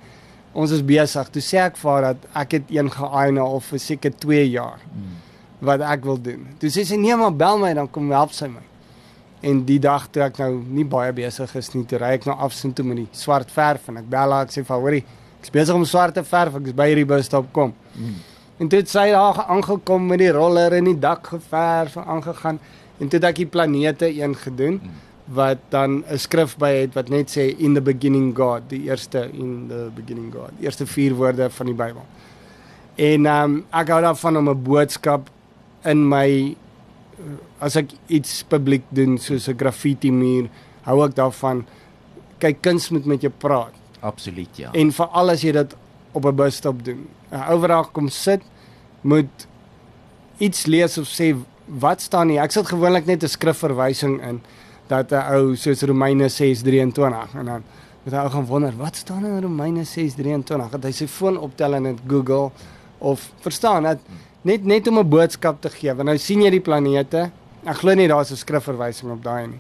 ons 0.54 0.72
is 0.72 0.82
besig. 0.86 1.30
Toe 1.30 1.42
sê 1.42 1.58
ek 1.58 1.78
vir 1.78 1.92
haar 1.92 2.02
dat 2.02 2.18
ek 2.36 2.52
het 2.52 2.64
een 2.70 2.90
geaai 2.92 3.32
nou 3.32 3.46
al 3.48 3.60
vir 3.60 3.80
seker 3.80 4.12
2 4.18 4.50
jaar 4.50 4.80
Hmm. 4.94 5.16
wat 5.62 5.82
ek 5.82 6.04
wil 6.04 6.18
doen. 6.22 6.48
Toe 6.60 6.70
sê 6.70 6.86
sy 6.86 6.96
nee 6.96 7.16
maar 7.16 7.36
bel 7.36 7.58
my 7.58 7.74
dan 7.74 7.90
kom 7.92 8.12
help 8.12 8.32
sy 8.32 8.48
my. 8.48 8.62
En 9.42 9.62
die 9.64 9.80
dag 9.80 10.08
toe 10.12 10.24
ek 10.26 10.38
nou 10.42 10.64
nie 10.68 10.84
baie 10.84 11.14
besig 11.16 11.56
is 11.56 11.72
nie, 11.74 11.86
toe 11.88 12.00
ry 12.02 12.18
ek 12.18 12.26
nou 12.28 12.36
af 12.36 12.54
soontoe 12.54 12.84
met 12.86 12.98
die 12.98 13.08
swart 13.16 13.52
verf 13.56 13.88
en 13.88 14.02
ek 14.02 14.10
bel 14.12 14.36
haar 14.36 14.50
ek 14.50 14.52
sê 14.52 14.66
vir 14.68 14.84
hoorie, 14.84 15.04
ek's 15.40 15.54
besig 15.56 15.76
om 15.76 15.86
swart 15.88 16.18
te 16.20 16.24
verf, 16.28 16.58
ek 16.60 16.68
is 16.68 16.76
by 16.76 16.90
hierdie 16.92 17.08
busstop 17.08 17.48
kom. 17.56 17.72
Hmm. 17.96 18.18
En 18.60 18.68
toe 18.68 18.82
het 18.82 18.92
sy 18.92 19.06
daar 19.14 19.46
aangekom 19.48 20.10
met 20.12 20.20
die 20.20 20.34
roller 20.36 20.76
en 20.76 20.90
die 20.90 21.00
dak 21.00 21.32
geverf 21.32 21.96
en 21.96 22.10
aangegaan 22.18 22.60
en 23.00 23.08
toe 23.08 23.16
het 23.22 23.30
ek 23.30 23.40
die 23.40 23.48
planete 23.48 24.10
een 24.12 24.36
gedoen 24.36 24.82
wat 25.32 25.58
dan 25.70 26.04
'n 26.04 26.18
skrif 26.18 26.58
by 26.58 26.72
het 26.74 26.94
wat 26.94 27.10
net 27.10 27.30
sê 27.30 27.56
in 27.60 27.74
the 27.74 27.82
beginning 27.82 28.36
God, 28.36 28.70
die 28.70 28.84
eerste 28.90 29.30
in 29.34 29.68
the 29.70 29.92
beginning 29.96 30.34
God, 30.34 30.52
die 30.58 30.66
eerste 30.66 30.86
vier 30.86 31.14
woorde 31.14 31.50
van 31.50 31.66
die 31.66 31.76
Bybel. 31.76 32.06
En 32.96 33.26
ehm 33.26 33.44
um, 33.44 33.66
ek 33.72 33.90
hou 33.90 34.02
daarvan 34.02 34.38
om 34.38 34.50
'n 34.50 34.64
boodskap 34.64 35.30
in 35.84 36.10
my 36.10 36.56
as 37.60 37.76
ek 37.76 37.92
iets 38.08 38.44
publiek 38.44 38.84
doen 38.90 39.18
soos 39.18 39.48
'n 39.48 39.58
graffiti 39.58 40.12
muur, 40.12 40.50
hou 40.84 41.06
ek 41.06 41.16
daarvan 41.16 41.66
kyk 42.40 42.62
kuns 42.62 42.90
moet 42.90 43.06
met 43.06 43.22
jou 43.22 43.32
praat. 43.38 43.74
Absoluut 44.00 44.58
ja. 44.58 44.72
En 44.72 44.92
veral 44.92 45.30
as 45.30 45.42
jy 45.42 45.52
dit 45.52 45.76
op 46.12 46.26
'n 46.26 46.36
busstop 46.36 46.84
doen. 46.84 47.08
'n 47.32 47.44
Ou 47.52 47.60
wat 47.60 47.70
daar 47.70 47.92
kom 47.92 48.10
sit 48.10 48.42
moet 49.02 49.48
iets 50.38 50.66
lees 50.66 50.98
of 50.98 51.08
sê 51.08 51.36
wat 51.66 52.02
staan 52.02 52.30
hier. 52.30 52.42
Ek 52.42 52.52
sit 52.52 52.68
gewoonlik 52.68 53.06
net 53.06 53.24
'n 53.24 53.28
skrifverwysing 53.28 54.22
in 54.22 54.42
dat 54.88 55.12
'n 55.12 55.34
ou 55.36 55.56
soos 55.56 55.82
Romeine 55.82 56.30
6:23 56.30 57.36
en 57.36 57.46
dan 57.46 57.64
moet 58.04 58.14
hy 58.14 58.20
ou 58.20 58.30
gaan 58.30 58.46
wonder 58.46 58.78
wat 58.78 58.96
staan 58.96 59.26
in 59.26 59.42
Romeine 59.42 59.84
6:23. 59.84 60.70
Dat 60.70 60.84
hy 60.84 60.92
sy 60.92 61.08
foon 61.08 61.38
optel 61.38 61.74
en 61.74 61.84
dit 61.84 62.00
Google 62.08 62.52
of 62.98 63.32
verstaan 63.40 63.84
dat 63.84 64.00
net 64.42 64.66
net 64.66 64.88
om 64.88 65.00
'n 65.00 65.10
boodskap 65.10 65.62
te 65.62 65.70
gee. 65.70 65.94
Want 65.94 66.08
nou 66.08 66.18
sien 66.18 66.42
jy 66.42 66.50
die 66.50 66.62
planete. 66.62 67.32
Ek 67.66 67.76
glo 67.76 67.94
nie 67.94 68.08
daar's 68.08 68.32
'n 68.32 68.36
skrifverwysing 68.36 69.12
op 69.12 69.24
daai 69.24 69.48
nie. 69.48 69.60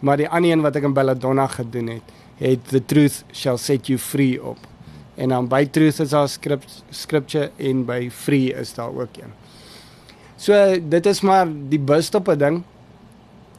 Maar 0.00 0.16
die 0.16 0.28
ander 0.28 0.50
een 0.50 0.62
wat 0.62 0.76
ek 0.76 0.82
in 0.82 0.92
Belladonna 0.92 1.46
gedoen 1.46 1.86
het, 1.86 2.02
het 2.36 2.68
the 2.68 2.84
truth 2.84 3.24
shall 3.32 3.58
set 3.58 3.86
you 3.86 3.98
free 3.98 4.42
op. 4.42 4.58
En 5.14 5.28
dan 5.28 5.48
by 5.48 5.66
truth 5.66 6.00
is 6.00 6.10
daar 6.10 6.28
script 6.28 6.82
scripture 6.90 7.50
en 7.56 7.84
by 7.84 8.08
free 8.10 8.54
is 8.54 8.74
daar 8.74 8.88
ook 8.88 9.16
een. 9.16 9.32
So 10.36 10.54
dit 10.88 11.06
is 11.06 11.20
maar 11.20 11.46
die 11.68 11.78
busstoppe 11.78 12.36
ding. 12.36 12.62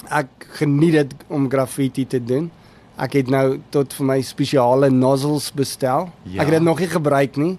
Ek 0.10 0.28
geniet 0.58 0.92
dit 0.92 1.14
om 1.28 1.50
graffiti 1.50 2.08
te 2.08 2.24
doen. 2.24 2.50
Ek 2.98 3.14
het 3.14 3.30
nou 3.30 3.60
tot 3.70 3.94
vir 3.94 4.06
my 4.06 4.22
spesiale 4.22 4.90
nozzles 4.90 5.52
bestel. 5.54 6.10
Ja. 6.24 6.42
Ek 6.42 6.50
het 6.50 6.58
dit 6.58 6.66
nog 6.66 6.80
nie 6.80 6.90
gebruik 6.90 7.38
nie. 7.38 7.58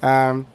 Ehm 0.00 0.36
um, 0.36 0.46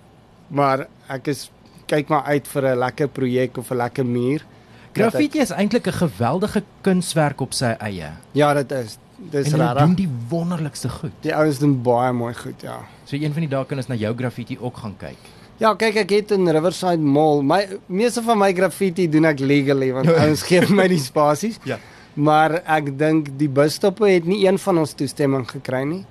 maar 0.52 0.88
ek 1.08 1.30
is 1.32 1.46
kyk 1.92 2.12
maar 2.12 2.24
uit 2.32 2.48
vir 2.48 2.68
'n 2.72 2.78
lekker 2.86 3.08
projek 3.08 3.58
of 3.58 3.72
'n 3.72 3.78
lekker 3.78 4.06
muur. 4.06 4.46
Graffiti 4.94 5.40
is 5.40 5.52
eintlik 5.52 5.88
'n 5.88 5.94
geweldige 6.04 6.64
kunswerk 6.82 7.42
op 7.42 7.54
sy 7.54 7.76
eie. 7.80 8.12
Ja, 8.32 8.54
dit 8.54 8.72
is. 8.72 8.98
Dis 9.30 9.46
en 9.46 9.52
hulle 9.52 9.68
doen 9.68 9.78
rarig. 9.78 9.96
die 9.96 10.10
wonderlikste 10.30 10.90
goed. 10.90 11.12
Die 11.22 11.36
ouens 11.36 11.60
doen 11.60 11.82
baie 11.82 12.12
mooi 12.12 12.34
goed, 12.34 12.62
ja. 12.62 12.80
So 13.06 13.16
een 13.16 13.34
van 13.34 13.42
die 13.46 13.50
dae 13.50 13.66
kan 13.66 13.78
ons 13.78 13.88
na 13.88 13.96
jou 13.96 14.16
graffiti 14.18 14.58
ook 14.60 14.78
gaan 14.78 14.96
kyk. 14.98 15.18
Ja, 15.58 15.76
kyk 15.76 15.96
ek 15.96 16.10
het 16.10 16.32
in 16.32 16.50
Riverside 16.50 16.98
Mall. 16.98 17.44
My 17.46 17.68
meeste 17.86 18.24
van 18.26 18.38
my 18.38 18.54
graffiti 18.54 19.10
doen 19.10 19.26
ek 19.26 19.40
legally 19.40 19.92
want 19.94 20.10
ouens 20.24 20.42
gee 20.42 20.66
my 20.70 20.88
die 20.88 21.00
spasies. 21.00 21.60
Ja. 21.64 21.78
Maar 22.14 22.64
ek 22.66 22.98
dink 22.98 23.30
die 23.38 23.50
busstoppe 23.50 24.10
het 24.10 24.26
nie 24.26 24.48
een 24.48 24.58
van 24.60 24.82
ons 24.82 24.94
toestemming 24.94 25.46
gekry 25.50 25.84
nie. 25.84 26.02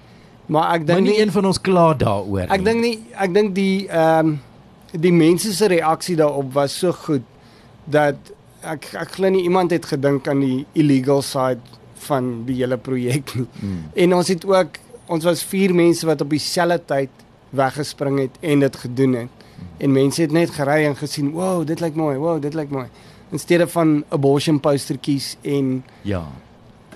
Maar 0.46 0.76
ek 0.78 0.86
dink 0.86 1.00
nie 1.00 1.10
nie 1.10 1.20
een 1.22 1.34
van 1.34 1.50
ons 1.50 1.60
kla 1.60 1.90
daaroor 1.94 2.46
nie. 2.46 2.54
ek 2.54 2.64
dink 2.64 2.80
nie 2.80 2.94
ek 3.14 3.34
dink 3.34 3.54
die 3.54 3.88
ehm 3.88 4.30
um, 4.30 4.38
die 4.92 5.12
mense 5.12 5.52
se 5.54 5.68
reaksie 5.70 6.16
daarop 6.18 6.52
was 6.54 6.74
so 6.78 6.92
goed 6.92 7.26
dat 7.90 8.16
ek 8.66 8.90
ek 8.98 9.16
glo 9.16 9.30
nie 9.32 9.44
iemand 9.46 9.70
het 9.70 9.86
gedink 9.86 10.28
aan 10.28 10.40
die 10.44 10.66
illegal 10.78 11.22
side 11.22 11.60
van 12.06 12.44
die 12.48 12.56
hele 12.60 12.76
projek 12.80 13.34
nie. 13.36 13.46
Mm. 13.60 13.82
En 13.94 14.14
ons 14.14 14.28
het 14.28 14.44
ook 14.44 14.80
ons 15.10 15.24
was 15.26 15.42
vier 15.44 15.74
mense 15.74 16.06
wat 16.06 16.20
op 16.22 16.30
dieselfde 16.30 16.80
tyd 16.86 17.24
weggespring 17.50 18.18
het 18.20 18.36
en 18.40 18.60
dit 18.62 18.76
gedoen 18.76 19.14
het. 19.24 19.46
En 19.82 19.92
mense 19.92 20.22
het 20.22 20.32
net 20.32 20.50
gery 20.50 20.84
en 20.86 20.96
gesien, 20.96 21.30
"Wow, 21.32 21.66
dit 21.66 21.80
lyk 21.80 21.94
mooi. 21.94 22.16
Wow, 22.16 22.40
dit 22.42 22.54
lyk 22.54 22.70
mooi." 22.70 22.86
In 23.30 23.38
steede 23.38 23.68
van 23.68 24.04
abortion 24.08 24.60
postertjies 24.60 25.36
en 25.42 25.84
Ja. 26.02 26.26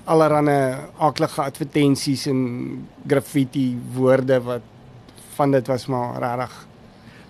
allerlei 0.03 0.75
aaklige 0.97 1.41
advertensies 1.41 2.25
en 2.25 2.87
graffiti 3.07 3.77
woorde 3.93 4.41
wat 4.41 4.61
van 5.35 5.51
dit 5.51 5.67
was 5.67 5.85
maar 5.85 6.19
regtig 6.19 6.67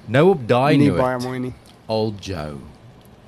Nou 0.08 0.30
op 0.30 0.48
daai 0.48 0.78
nie 0.78 0.90
noot. 0.90 0.98
baie 1.02 1.18
mooi 1.24 1.40
nie. 1.40 1.54
Al 1.88 2.14
Joe. 2.20 2.56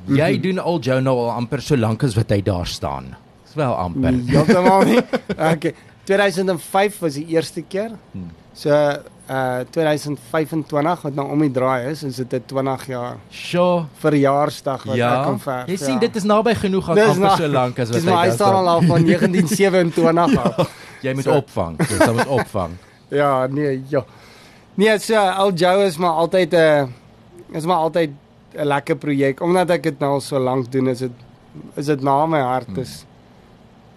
Jy 0.07 0.31
Mhm. 0.33 0.41
doen 0.41 0.59
Al 0.59 0.79
Joe 0.79 1.01
nou 1.01 1.17
al 1.17 1.29
amper 1.31 1.61
so 1.61 1.75
lank 1.75 2.03
as 2.03 2.15
wat 2.15 2.29
hy 2.29 2.41
daar 2.41 2.67
staan. 2.67 3.15
Dis 3.45 3.55
wel 3.55 3.73
amper. 3.73 4.11
Nee, 4.11 4.23
Heeltemal 4.35 4.83
nie. 4.85 4.99
Okay. 5.53 5.73
2005 6.03 6.99
was 6.99 7.13
die 7.13 7.25
eerste 7.27 7.61
keer. 7.61 7.91
Hmm. 8.11 8.29
So 8.53 8.69
uh 9.29 9.59
2025 9.71 11.01
wat 11.03 11.13
nou 11.15 11.27
om 11.31 11.39
die 11.43 11.51
draai 11.51 11.89
is, 11.91 12.03
is 12.03 12.15
dit 12.15 12.33
'n 12.33 12.43
20 12.45 12.87
jaar 12.87 13.17
Sjoe. 13.29 13.85
verjaarsdag 13.99 14.83
wat 14.85 14.95
Ja. 14.95 15.17
ek 15.19 15.23
kan 15.23 15.39
verf. 15.39 15.67
Jy 15.67 15.75
sien 15.77 15.99
dit 15.99 16.15
is 16.15 16.23
naby 16.23 16.53
genoeg 16.55 16.93
Dis 16.95 17.03
amper 17.07 17.19
na- 17.21 17.35
so 17.35 17.47
lank 17.47 17.79
as 17.79 17.89
wat 17.89 17.95
Dis 17.97 18.03
maar 18.05 18.21
hy 18.23 18.27
daar 18.27 18.35
staan 18.35 18.65
al 18.67 18.81
van 18.81 19.03
1927 19.05 20.37
af. 20.37 20.71
Jy 21.01 21.13
moet 21.13 21.23
So. 21.23 21.31
opvang. 21.35 21.77
Jy 21.89 22.11
moet 22.13 22.27
opvang. 22.27 22.71
Ja, 23.09 23.47
nee, 23.47 23.83
ja. 23.87 24.03
Nee, 24.77 24.99
so 25.01 25.15
Al 25.17 25.53
Joe 25.57 25.85
is 25.87 25.97
maar 25.97 26.11
altyd 26.21 26.53
'n 26.53 26.93
is 27.51 27.65
maar 27.65 27.77
altyd 27.77 28.09
'n 28.55 28.65
lekker 28.65 28.95
projek 28.95 29.41
omdat 29.41 29.69
ek 29.69 29.83
dit 29.83 29.99
nou 29.99 30.11
al 30.13 30.21
so 30.21 30.39
lank 30.39 30.71
doen, 30.71 30.87
is 30.87 30.99
dit 30.99 31.11
is 31.75 31.85
dit 31.85 32.01
na 32.01 32.25
my 32.25 32.39
hart 32.39 32.77
is. 32.77 33.05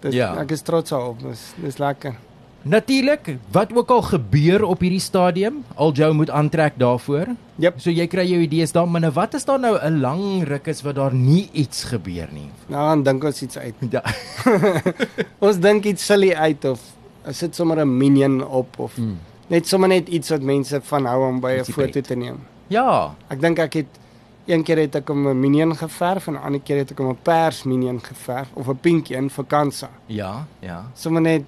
Dis 0.01 0.13
Ja. 0.13 0.35
ek 0.41 0.51
is 0.51 0.61
trots 0.61 0.89
daarop. 0.89 1.21
Dis 1.21 1.53
dis 1.61 1.77
lekker. 1.77 2.15
Natuurlik, 2.63 3.37
wat 3.51 3.73
ook 3.73 3.89
al 3.89 4.01
gebeur 4.01 4.63
op 4.63 4.79
hierdie 4.79 4.99
stadium, 4.99 5.63
Al 5.75 5.91
Joe 5.93 6.13
moet 6.13 6.29
aantrek 6.29 6.73
daarvoor. 6.77 7.25
Jep. 7.55 7.79
So 7.79 7.89
jy 7.89 8.07
kry 8.07 8.25
jou 8.25 8.41
idees 8.41 8.71
daar, 8.71 8.87
maar 8.87 9.01
nou 9.01 9.11
wat 9.13 9.33
is 9.33 9.45
daar 9.45 9.59
nou 9.59 9.77
'n 9.81 9.99
lang 9.99 10.43
ruk 10.47 10.67
is 10.67 10.81
wat 10.81 10.95
daar 10.95 11.13
nie 11.13 11.49
iets 11.53 11.83
gebeur 11.83 12.27
nie. 12.31 12.49
Nou 12.67 12.87
dan 12.89 13.03
dink 13.03 13.23
ons 13.23 13.41
iets 13.41 13.57
uit. 13.57 13.73
Ja. 13.89 14.03
Ons 15.39 15.57
dink 15.59 15.85
iets 15.85 16.05
silly 16.05 16.33
uit 16.33 16.65
of 16.65 16.79
is 17.27 17.39
dit 17.39 17.55
sommer 17.55 17.77
'n 17.85 17.97
minion 17.97 18.47
op 18.47 18.79
of 18.79 18.97
Mm. 18.97 19.17
Net 19.51 19.67
sommer 19.67 19.89
net 19.91 20.07
iets 20.09 20.31
wat 20.31 20.41
mense 20.47 20.79
van 20.87 21.05
hou 21.09 21.25
om 21.27 21.39
by 21.43 21.57
'n 21.59 21.65
foto 21.67 22.01
te 22.01 22.15
neem. 22.15 22.39
Ja. 22.69 23.13
Ek 23.29 23.41
dink 23.41 23.59
ek 23.59 23.73
het 23.73 23.99
een 24.47 24.63
keer 24.63 24.77
het 24.77 24.95
ek 24.95 25.07
hom 25.07 25.27
'n 25.27 25.39
minion 25.39 25.75
geverf 25.75 26.27
en 26.27 26.33
'n 26.33 26.37
ander 26.43 26.61
keer 26.61 26.77
het 26.77 26.91
ek 26.91 26.97
hom 26.97 27.09
'n 27.09 27.17
pers 27.23 27.63
minion 27.63 27.99
geverf 27.99 28.47
of 28.55 28.67
'n 28.67 28.77
pink 28.81 29.09
een 29.09 29.29
vir 29.29 29.45
Kansa. 29.45 29.89
Ja, 30.07 30.45
ja. 30.61 30.85
Sommer 30.95 31.21
net 31.21 31.43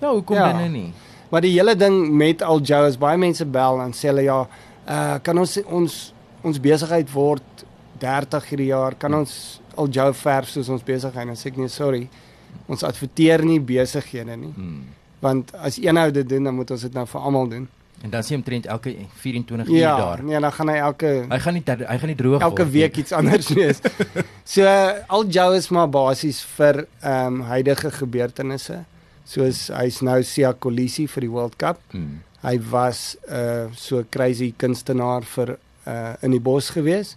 Ja, 0.00 0.10
hoekom 0.12 0.36
Ja. 0.36 0.46
dan 0.52 0.56
nou 0.60 0.68
nie? 0.68 0.92
Maar 1.30 1.40
die 1.40 1.52
hele 1.52 1.74
ding 1.76 2.10
met 2.10 2.42
Al 2.42 2.60
Joe 2.60 2.86
is 2.86 2.96
baie 2.98 3.18
mense 3.18 3.44
bel 3.44 3.80
en 3.80 3.92
sê 3.92 4.08
hulle 4.08 4.22
ja, 4.22 4.46
uh 4.88 5.14
kan 5.22 5.38
ons 5.38 5.58
ons 5.66 6.12
ons 6.44 6.60
besigheid 6.60 7.10
word 7.12 7.42
30 7.98 8.48
hierdie 8.48 8.66
jaar, 8.66 8.94
kan 8.94 9.14
ons 9.14 9.60
Al 9.76 9.88
Joe 9.88 10.12
verf 10.14 10.48
soos 10.48 10.68
ons 10.68 10.82
besigheid 10.82 11.20
en 11.22 11.26
dan 11.26 11.36
sê 11.36 11.46
ek 11.46 11.56
nee, 11.56 11.68
sorry. 11.68 12.08
Ons 12.68 12.82
adverteer 12.82 13.44
nie 13.44 13.60
besighede 13.60 14.36
nie, 14.36 14.52
Hmm. 14.56 14.84
Want 15.20 15.54
as 15.54 15.76
een 15.82 15.96
ou 15.98 16.10
dit 16.10 16.28
doen, 16.28 16.44
dan 16.44 16.54
moet 16.54 16.70
ons 16.70 16.80
dit 16.80 16.92
nou 16.94 17.06
vir 17.06 17.20
almal 17.20 17.48
doen. 17.48 17.68
En 18.02 18.10
dan 18.10 18.22
sien 18.22 18.36
jy 18.36 18.38
omtrent 18.42 18.66
elke 18.66 18.92
24 19.18 19.68
uur 19.68 19.76
Ja, 19.76 19.96
daar. 19.96 20.22
nee, 20.22 20.38
dan 20.40 20.52
gaan 20.52 20.68
hy 20.68 20.76
elke 20.76 21.26
Hy 21.28 21.38
gaan 21.38 21.54
nie 21.54 21.62
hy 21.66 21.98
gaan 21.98 22.06
nie 22.08 22.14
droog 22.16 22.40
elke 22.42 22.62
word 22.62 22.72
week 22.72 22.92
nie. 22.96 23.02
iets 23.02 23.12
anders 23.12 23.48
wees. 23.58 23.80
so 24.44 24.62
Al 25.08 25.26
Joe 25.26 25.56
is 25.56 25.68
maar 25.68 25.88
basies 25.90 26.42
vir 26.56 26.86
ehm 27.02 27.26
um, 27.26 27.40
huidige 27.40 27.90
gebeurtenisse. 27.90 28.84
Soos 29.24 29.68
hy's 29.74 30.00
nou 30.00 30.22
Sia 30.22 30.52
Kolisi 30.52 31.06
vir 31.08 31.20
die 31.20 31.30
World 31.30 31.56
Cup. 31.56 31.80
Hmm. 31.90 32.22
Hy 32.42 32.60
was 32.70 33.16
'n 33.28 33.34
uh, 33.34 33.66
so 33.74 34.04
crazy 34.10 34.54
kunstenaar 34.56 35.22
vir 35.24 35.58
uh 35.86 36.14
in 36.22 36.30
die 36.30 36.40
bos 36.40 36.70
gewees. 36.70 37.16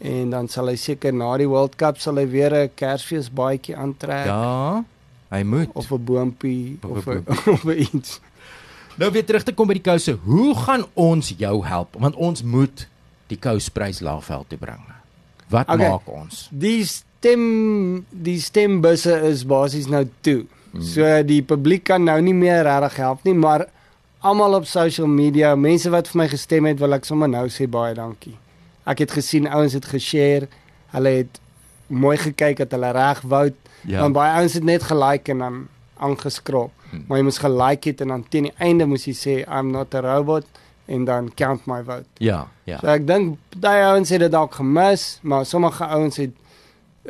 En 0.00 0.30
dan 0.30 0.48
sal 0.48 0.66
hy 0.66 0.76
seker 0.76 1.12
na 1.14 1.36
die 1.36 1.46
World 1.48 1.76
Cup 1.76 1.98
sal 1.98 2.16
hy 2.16 2.26
weer 2.26 2.52
'n 2.54 2.70
Kersfees 2.74 3.30
baadjie 3.30 3.76
aantrek 3.76 4.26
Ja. 4.26 4.84
Hy 5.30 5.42
moet. 5.42 5.68
of 5.74 5.90
'n 5.92 6.04
boontjie 6.04 6.78
Of 6.82 7.06
'n 7.06 7.24
of 7.50 7.64
'n 7.64 7.78
iets. 7.94 8.20
Nou 8.98 9.12
weer 9.12 9.24
terug 9.24 9.42
te 9.42 9.52
kom 9.52 9.66
by 9.66 9.72
die 9.78 9.82
kouse. 9.82 10.18
Hoe 10.24 10.54
gaan 10.56 10.84
ons 10.94 11.34
jou 11.38 11.66
help? 11.66 11.94
Want 11.98 12.16
ons 12.16 12.42
moet 12.42 12.88
die 13.26 13.38
kousprys 13.38 14.00
Laagveld 14.00 14.48
toe 14.48 14.58
bring. 14.58 14.80
Wat 15.48 15.68
Okay. 15.68 15.88
maak 15.88 16.08
ons? 16.08 16.48
Die 16.50 16.84
stem 16.84 18.04
die 18.10 18.40
stembusse 18.40 19.20
is 19.28 19.44
basies 19.46 19.86
nou 19.86 20.08
toe. 20.20 20.46
Hmm. 20.72 20.82
So 20.82 21.22
die 21.22 21.42
publiek 21.42 21.84
kan 21.84 22.04
nou 22.04 22.20
nie 22.20 22.34
meer 22.34 22.62
regtig 22.62 22.96
help 22.96 23.22
nie, 23.24 23.34
maar 23.34 23.66
almal 24.20 24.54
op 24.54 24.66
social 24.66 25.06
media, 25.06 25.54
mense 25.56 25.90
wat 25.90 26.08
vir 26.08 26.18
my 26.22 26.28
gestem 26.28 26.64
het, 26.66 26.78
wil 26.78 26.92
ek 26.92 27.04
sommer 27.04 27.28
nou 27.28 27.46
sê 27.48 27.66
baie 27.70 27.94
dankie. 27.94 28.36
Ek 28.84 28.98
het 28.98 29.10
gesien 29.12 29.46
ouens 29.48 29.72
het 29.72 29.84
geshare, 29.84 30.48
hulle 30.92 31.08
het 31.08 31.40
mooi 31.88 32.16
gekyk 32.16 32.56
dat 32.56 32.70
hulle 32.76 32.90
reg 32.96 33.20
vote. 33.20 33.56
Ja. 33.80 34.00
Want 34.00 34.16
baie 34.16 34.32
ouens 34.40 34.54
het 34.54 34.64
net 34.64 34.82
gelike 34.82 35.32
en 35.34 35.38
dan 35.44 35.66
aangeskrop. 35.96 36.72
Hmm. 36.90 37.04
Maar 37.06 37.18
jy 37.18 37.24
moes 37.24 37.38
gelike 37.42 37.92
het 37.92 38.00
en 38.00 38.14
dan 38.14 38.24
teen 38.28 38.48
die 38.48 38.54
einde 38.56 38.86
moes 38.88 39.04
jy 39.08 39.14
sê 39.16 39.36
I'm 39.44 39.72
not 39.74 39.94
a 39.94 40.02
robot 40.04 40.46
en 40.88 41.04
dan 41.04 41.30
count 41.34 41.66
my 41.66 41.82
vote. 41.84 42.06
Ja, 42.24 42.46
ja. 42.64 42.78
So 42.80 42.88
ek 42.92 43.06
dink 43.08 43.36
daai 43.56 43.82
ouens 43.90 44.12
het 44.14 44.22
dit 44.24 44.32
dalk 44.32 44.54
gemis, 44.56 45.18
maar 45.22 45.44
sommige 45.46 45.84
ouens 45.84 46.16
het 46.16 46.32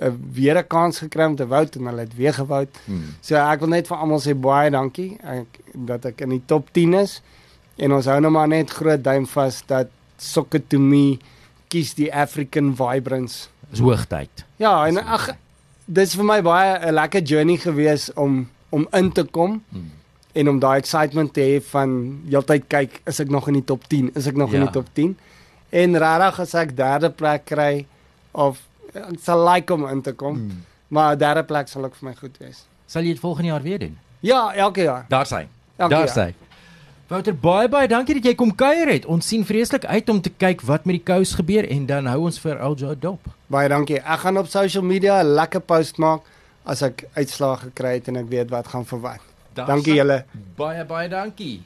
uh, 0.02 0.10
weer 0.34 0.58
'n 0.58 0.66
kans 0.66 0.98
gekry 0.98 1.26
om 1.30 1.36
te 1.36 1.46
vote 1.46 1.78
en 1.78 1.86
hulle 1.86 2.06
het 2.06 2.14
weer 2.14 2.34
gewout. 2.34 2.80
Hmm. 2.84 3.14
So 3.20 3.36
ek 3.36 3.60
wil 3.60 3.68
net 3.68 3.86
vir 3.86 3.96
almal 3.96 4.20
sê 4.20 4.34
baie 4.34 4.70
dankie 4.70 5.18
ek, 5.22 5.60
dat 5.74 6.04
ek 6.04 6.20
in 6.26 6.34
die 6.34 6.42
top 6.46 6.72
10 6.72 6.94
is 6.94 7.20
en 7.76 7.92
ons 7.92 8.06
hou 8.06 8.20
nou 8.20 8.32
maar 8.32 8.48
net 8.48 8.70
groot 8.70 9.04
duim 9.04 9.26
vas 9.26 9.62
dat 9.66 9.94
Sokke 10.18 10.58
to 10.58 10.78
me 10.78 11.18
kies 11.68 11.94
die 11.94 12.08
African 12.10 12.74
Vibrance. 12.74 13.48
Dis 13.70 13.80
hoogtyd. 13.80 14.44
Ja, 14.56 14.86
en 14.86 14.98
ag 15.04 15.30
dis 15.84 16.14
vir 16.14 16.24
my 16.24 16.42
baie 16.42 16.78
'n 16.88 16.94
lekker 16.94 17.22
journey 17.22 17.56
gewees 17.56 18.12
om 18.14 18.48
om 18.70 18.86
in 18.92 19.12
te 19.12 19.24
kom 19.24 19.62
Hmm. 19.70 19.90
en 20.34 20.48
om 20.48 20.58
daai 20.58 20.78
excitement 20.78 21.32
te 21.32 21.40
hê 21.40 21.62
van 21.70 22.20
heeltyd 22.28 22.64
kyk, 22.68 23.00
is 23.06 23.20
ek 23.20 23.28
nog 23.30 23.46
in 23.48 23.54
die 23.54 23.64
top 23.64 23.82
10? 23.88 24.10
Is 24.14 24.26
ek 24.26 24.36
nog 24.36 24.52
in 24.52 24.58
Ja. 24.60 24.64
die 24.64 24.72
top 24.72 24.86
10? 24.92 25.16
En 25.70 25.96
regtig 25.98 26.40
as 26.40 26.54
ek 26.54 26.76
derde 26.76 27.10
plek 27.10 27.44
kry 27.44 27.86
of 28.32 28.58
ek 28.94 29.04
sal 29.22 29.44
like 29.54 29.72
om 29.72 29.86
in 29.88 30.02
te 30.02 30.12
kom, 30.12 30.34
Hmm. 30.34 30.64
maar 30.88 31.16
derde 31.18 31.42
plek 31.44 31.68
sal 31.68 31.84
ook 31.84 31.94
vir 31.94 32.08
my 32.08 32.14
goed 32.14 32.36
wees. 32.38 32.66
Sal 32.86 33.02
jy 33.02 33.08
dit 33.12 33.20
volgende 33.20 33.48
jaar 33.48 33.62
weer 33.62 33.78
doen? 33.78 33.98
Ja, 34.20 34.52
elke 34.54 34.82
jaar. 34.82 35.04
Daar 35.08 35.26
sy. 35.26 35.46
Elke 35.76 35.94
Daar 35.94 36.04
jaar. 36.06 36.08
sy. 36.08 36.34
Wouter 37.08 37.32
baie 37.32 37.68
baie 37.72 37.88
dankie 37.88 38.18
dat 38.18 38.26
jy 38.28 38.34
kom 38.36 38.50
kuier 38.52 38.90
het. 38.92 39.06
Ons 39.08 39.30
sien 39.30 39.44
vreeslik 39.48 39.86
uit 39.88 40.10
om 40.12 40.18
te 40.20 40.28
kyk 40.28 40.60
wat 40.68 40.84
met 40.84 40.98
die 40.98 41.04
kous 41.08 41.30
gebeur 41.38 41.64
en 41.64 41.86
dan 41.88 42.04
hou 42.10 42.26
ons 42.28 42.36
vir 42.42 42.60
Aljo 42.60 42.92
dop. 43.00 43.30
Baie 43.48 43.70
dankie. 43.72 43.96
Ek 43.96 44.26
gaan 44.26 44.36
op 44.36 44.50
social 44.52 44.84
media 44.84 45.22
'n 45.22 45.32
lekker 45.38 45.64
post 45.64 45.96
maak 45.96 46.20
as 46.66 46.82
ek 46.82 47.06
uitslae 47.16 47.56
gekry 47.56 47.94
het 47.96 48.08
en 48.08 48.16
ek 48.16 48.28
weet 48.28 48.50
wat 48.50 48.68
gaan 48.68 48.84
verwag. 48.84 49.24
Dankie 49.54 49.94
julle. 49.94 50.24
Baie 50.56 50.84
baie 50.84 51.08
dankie. 51.08 51.62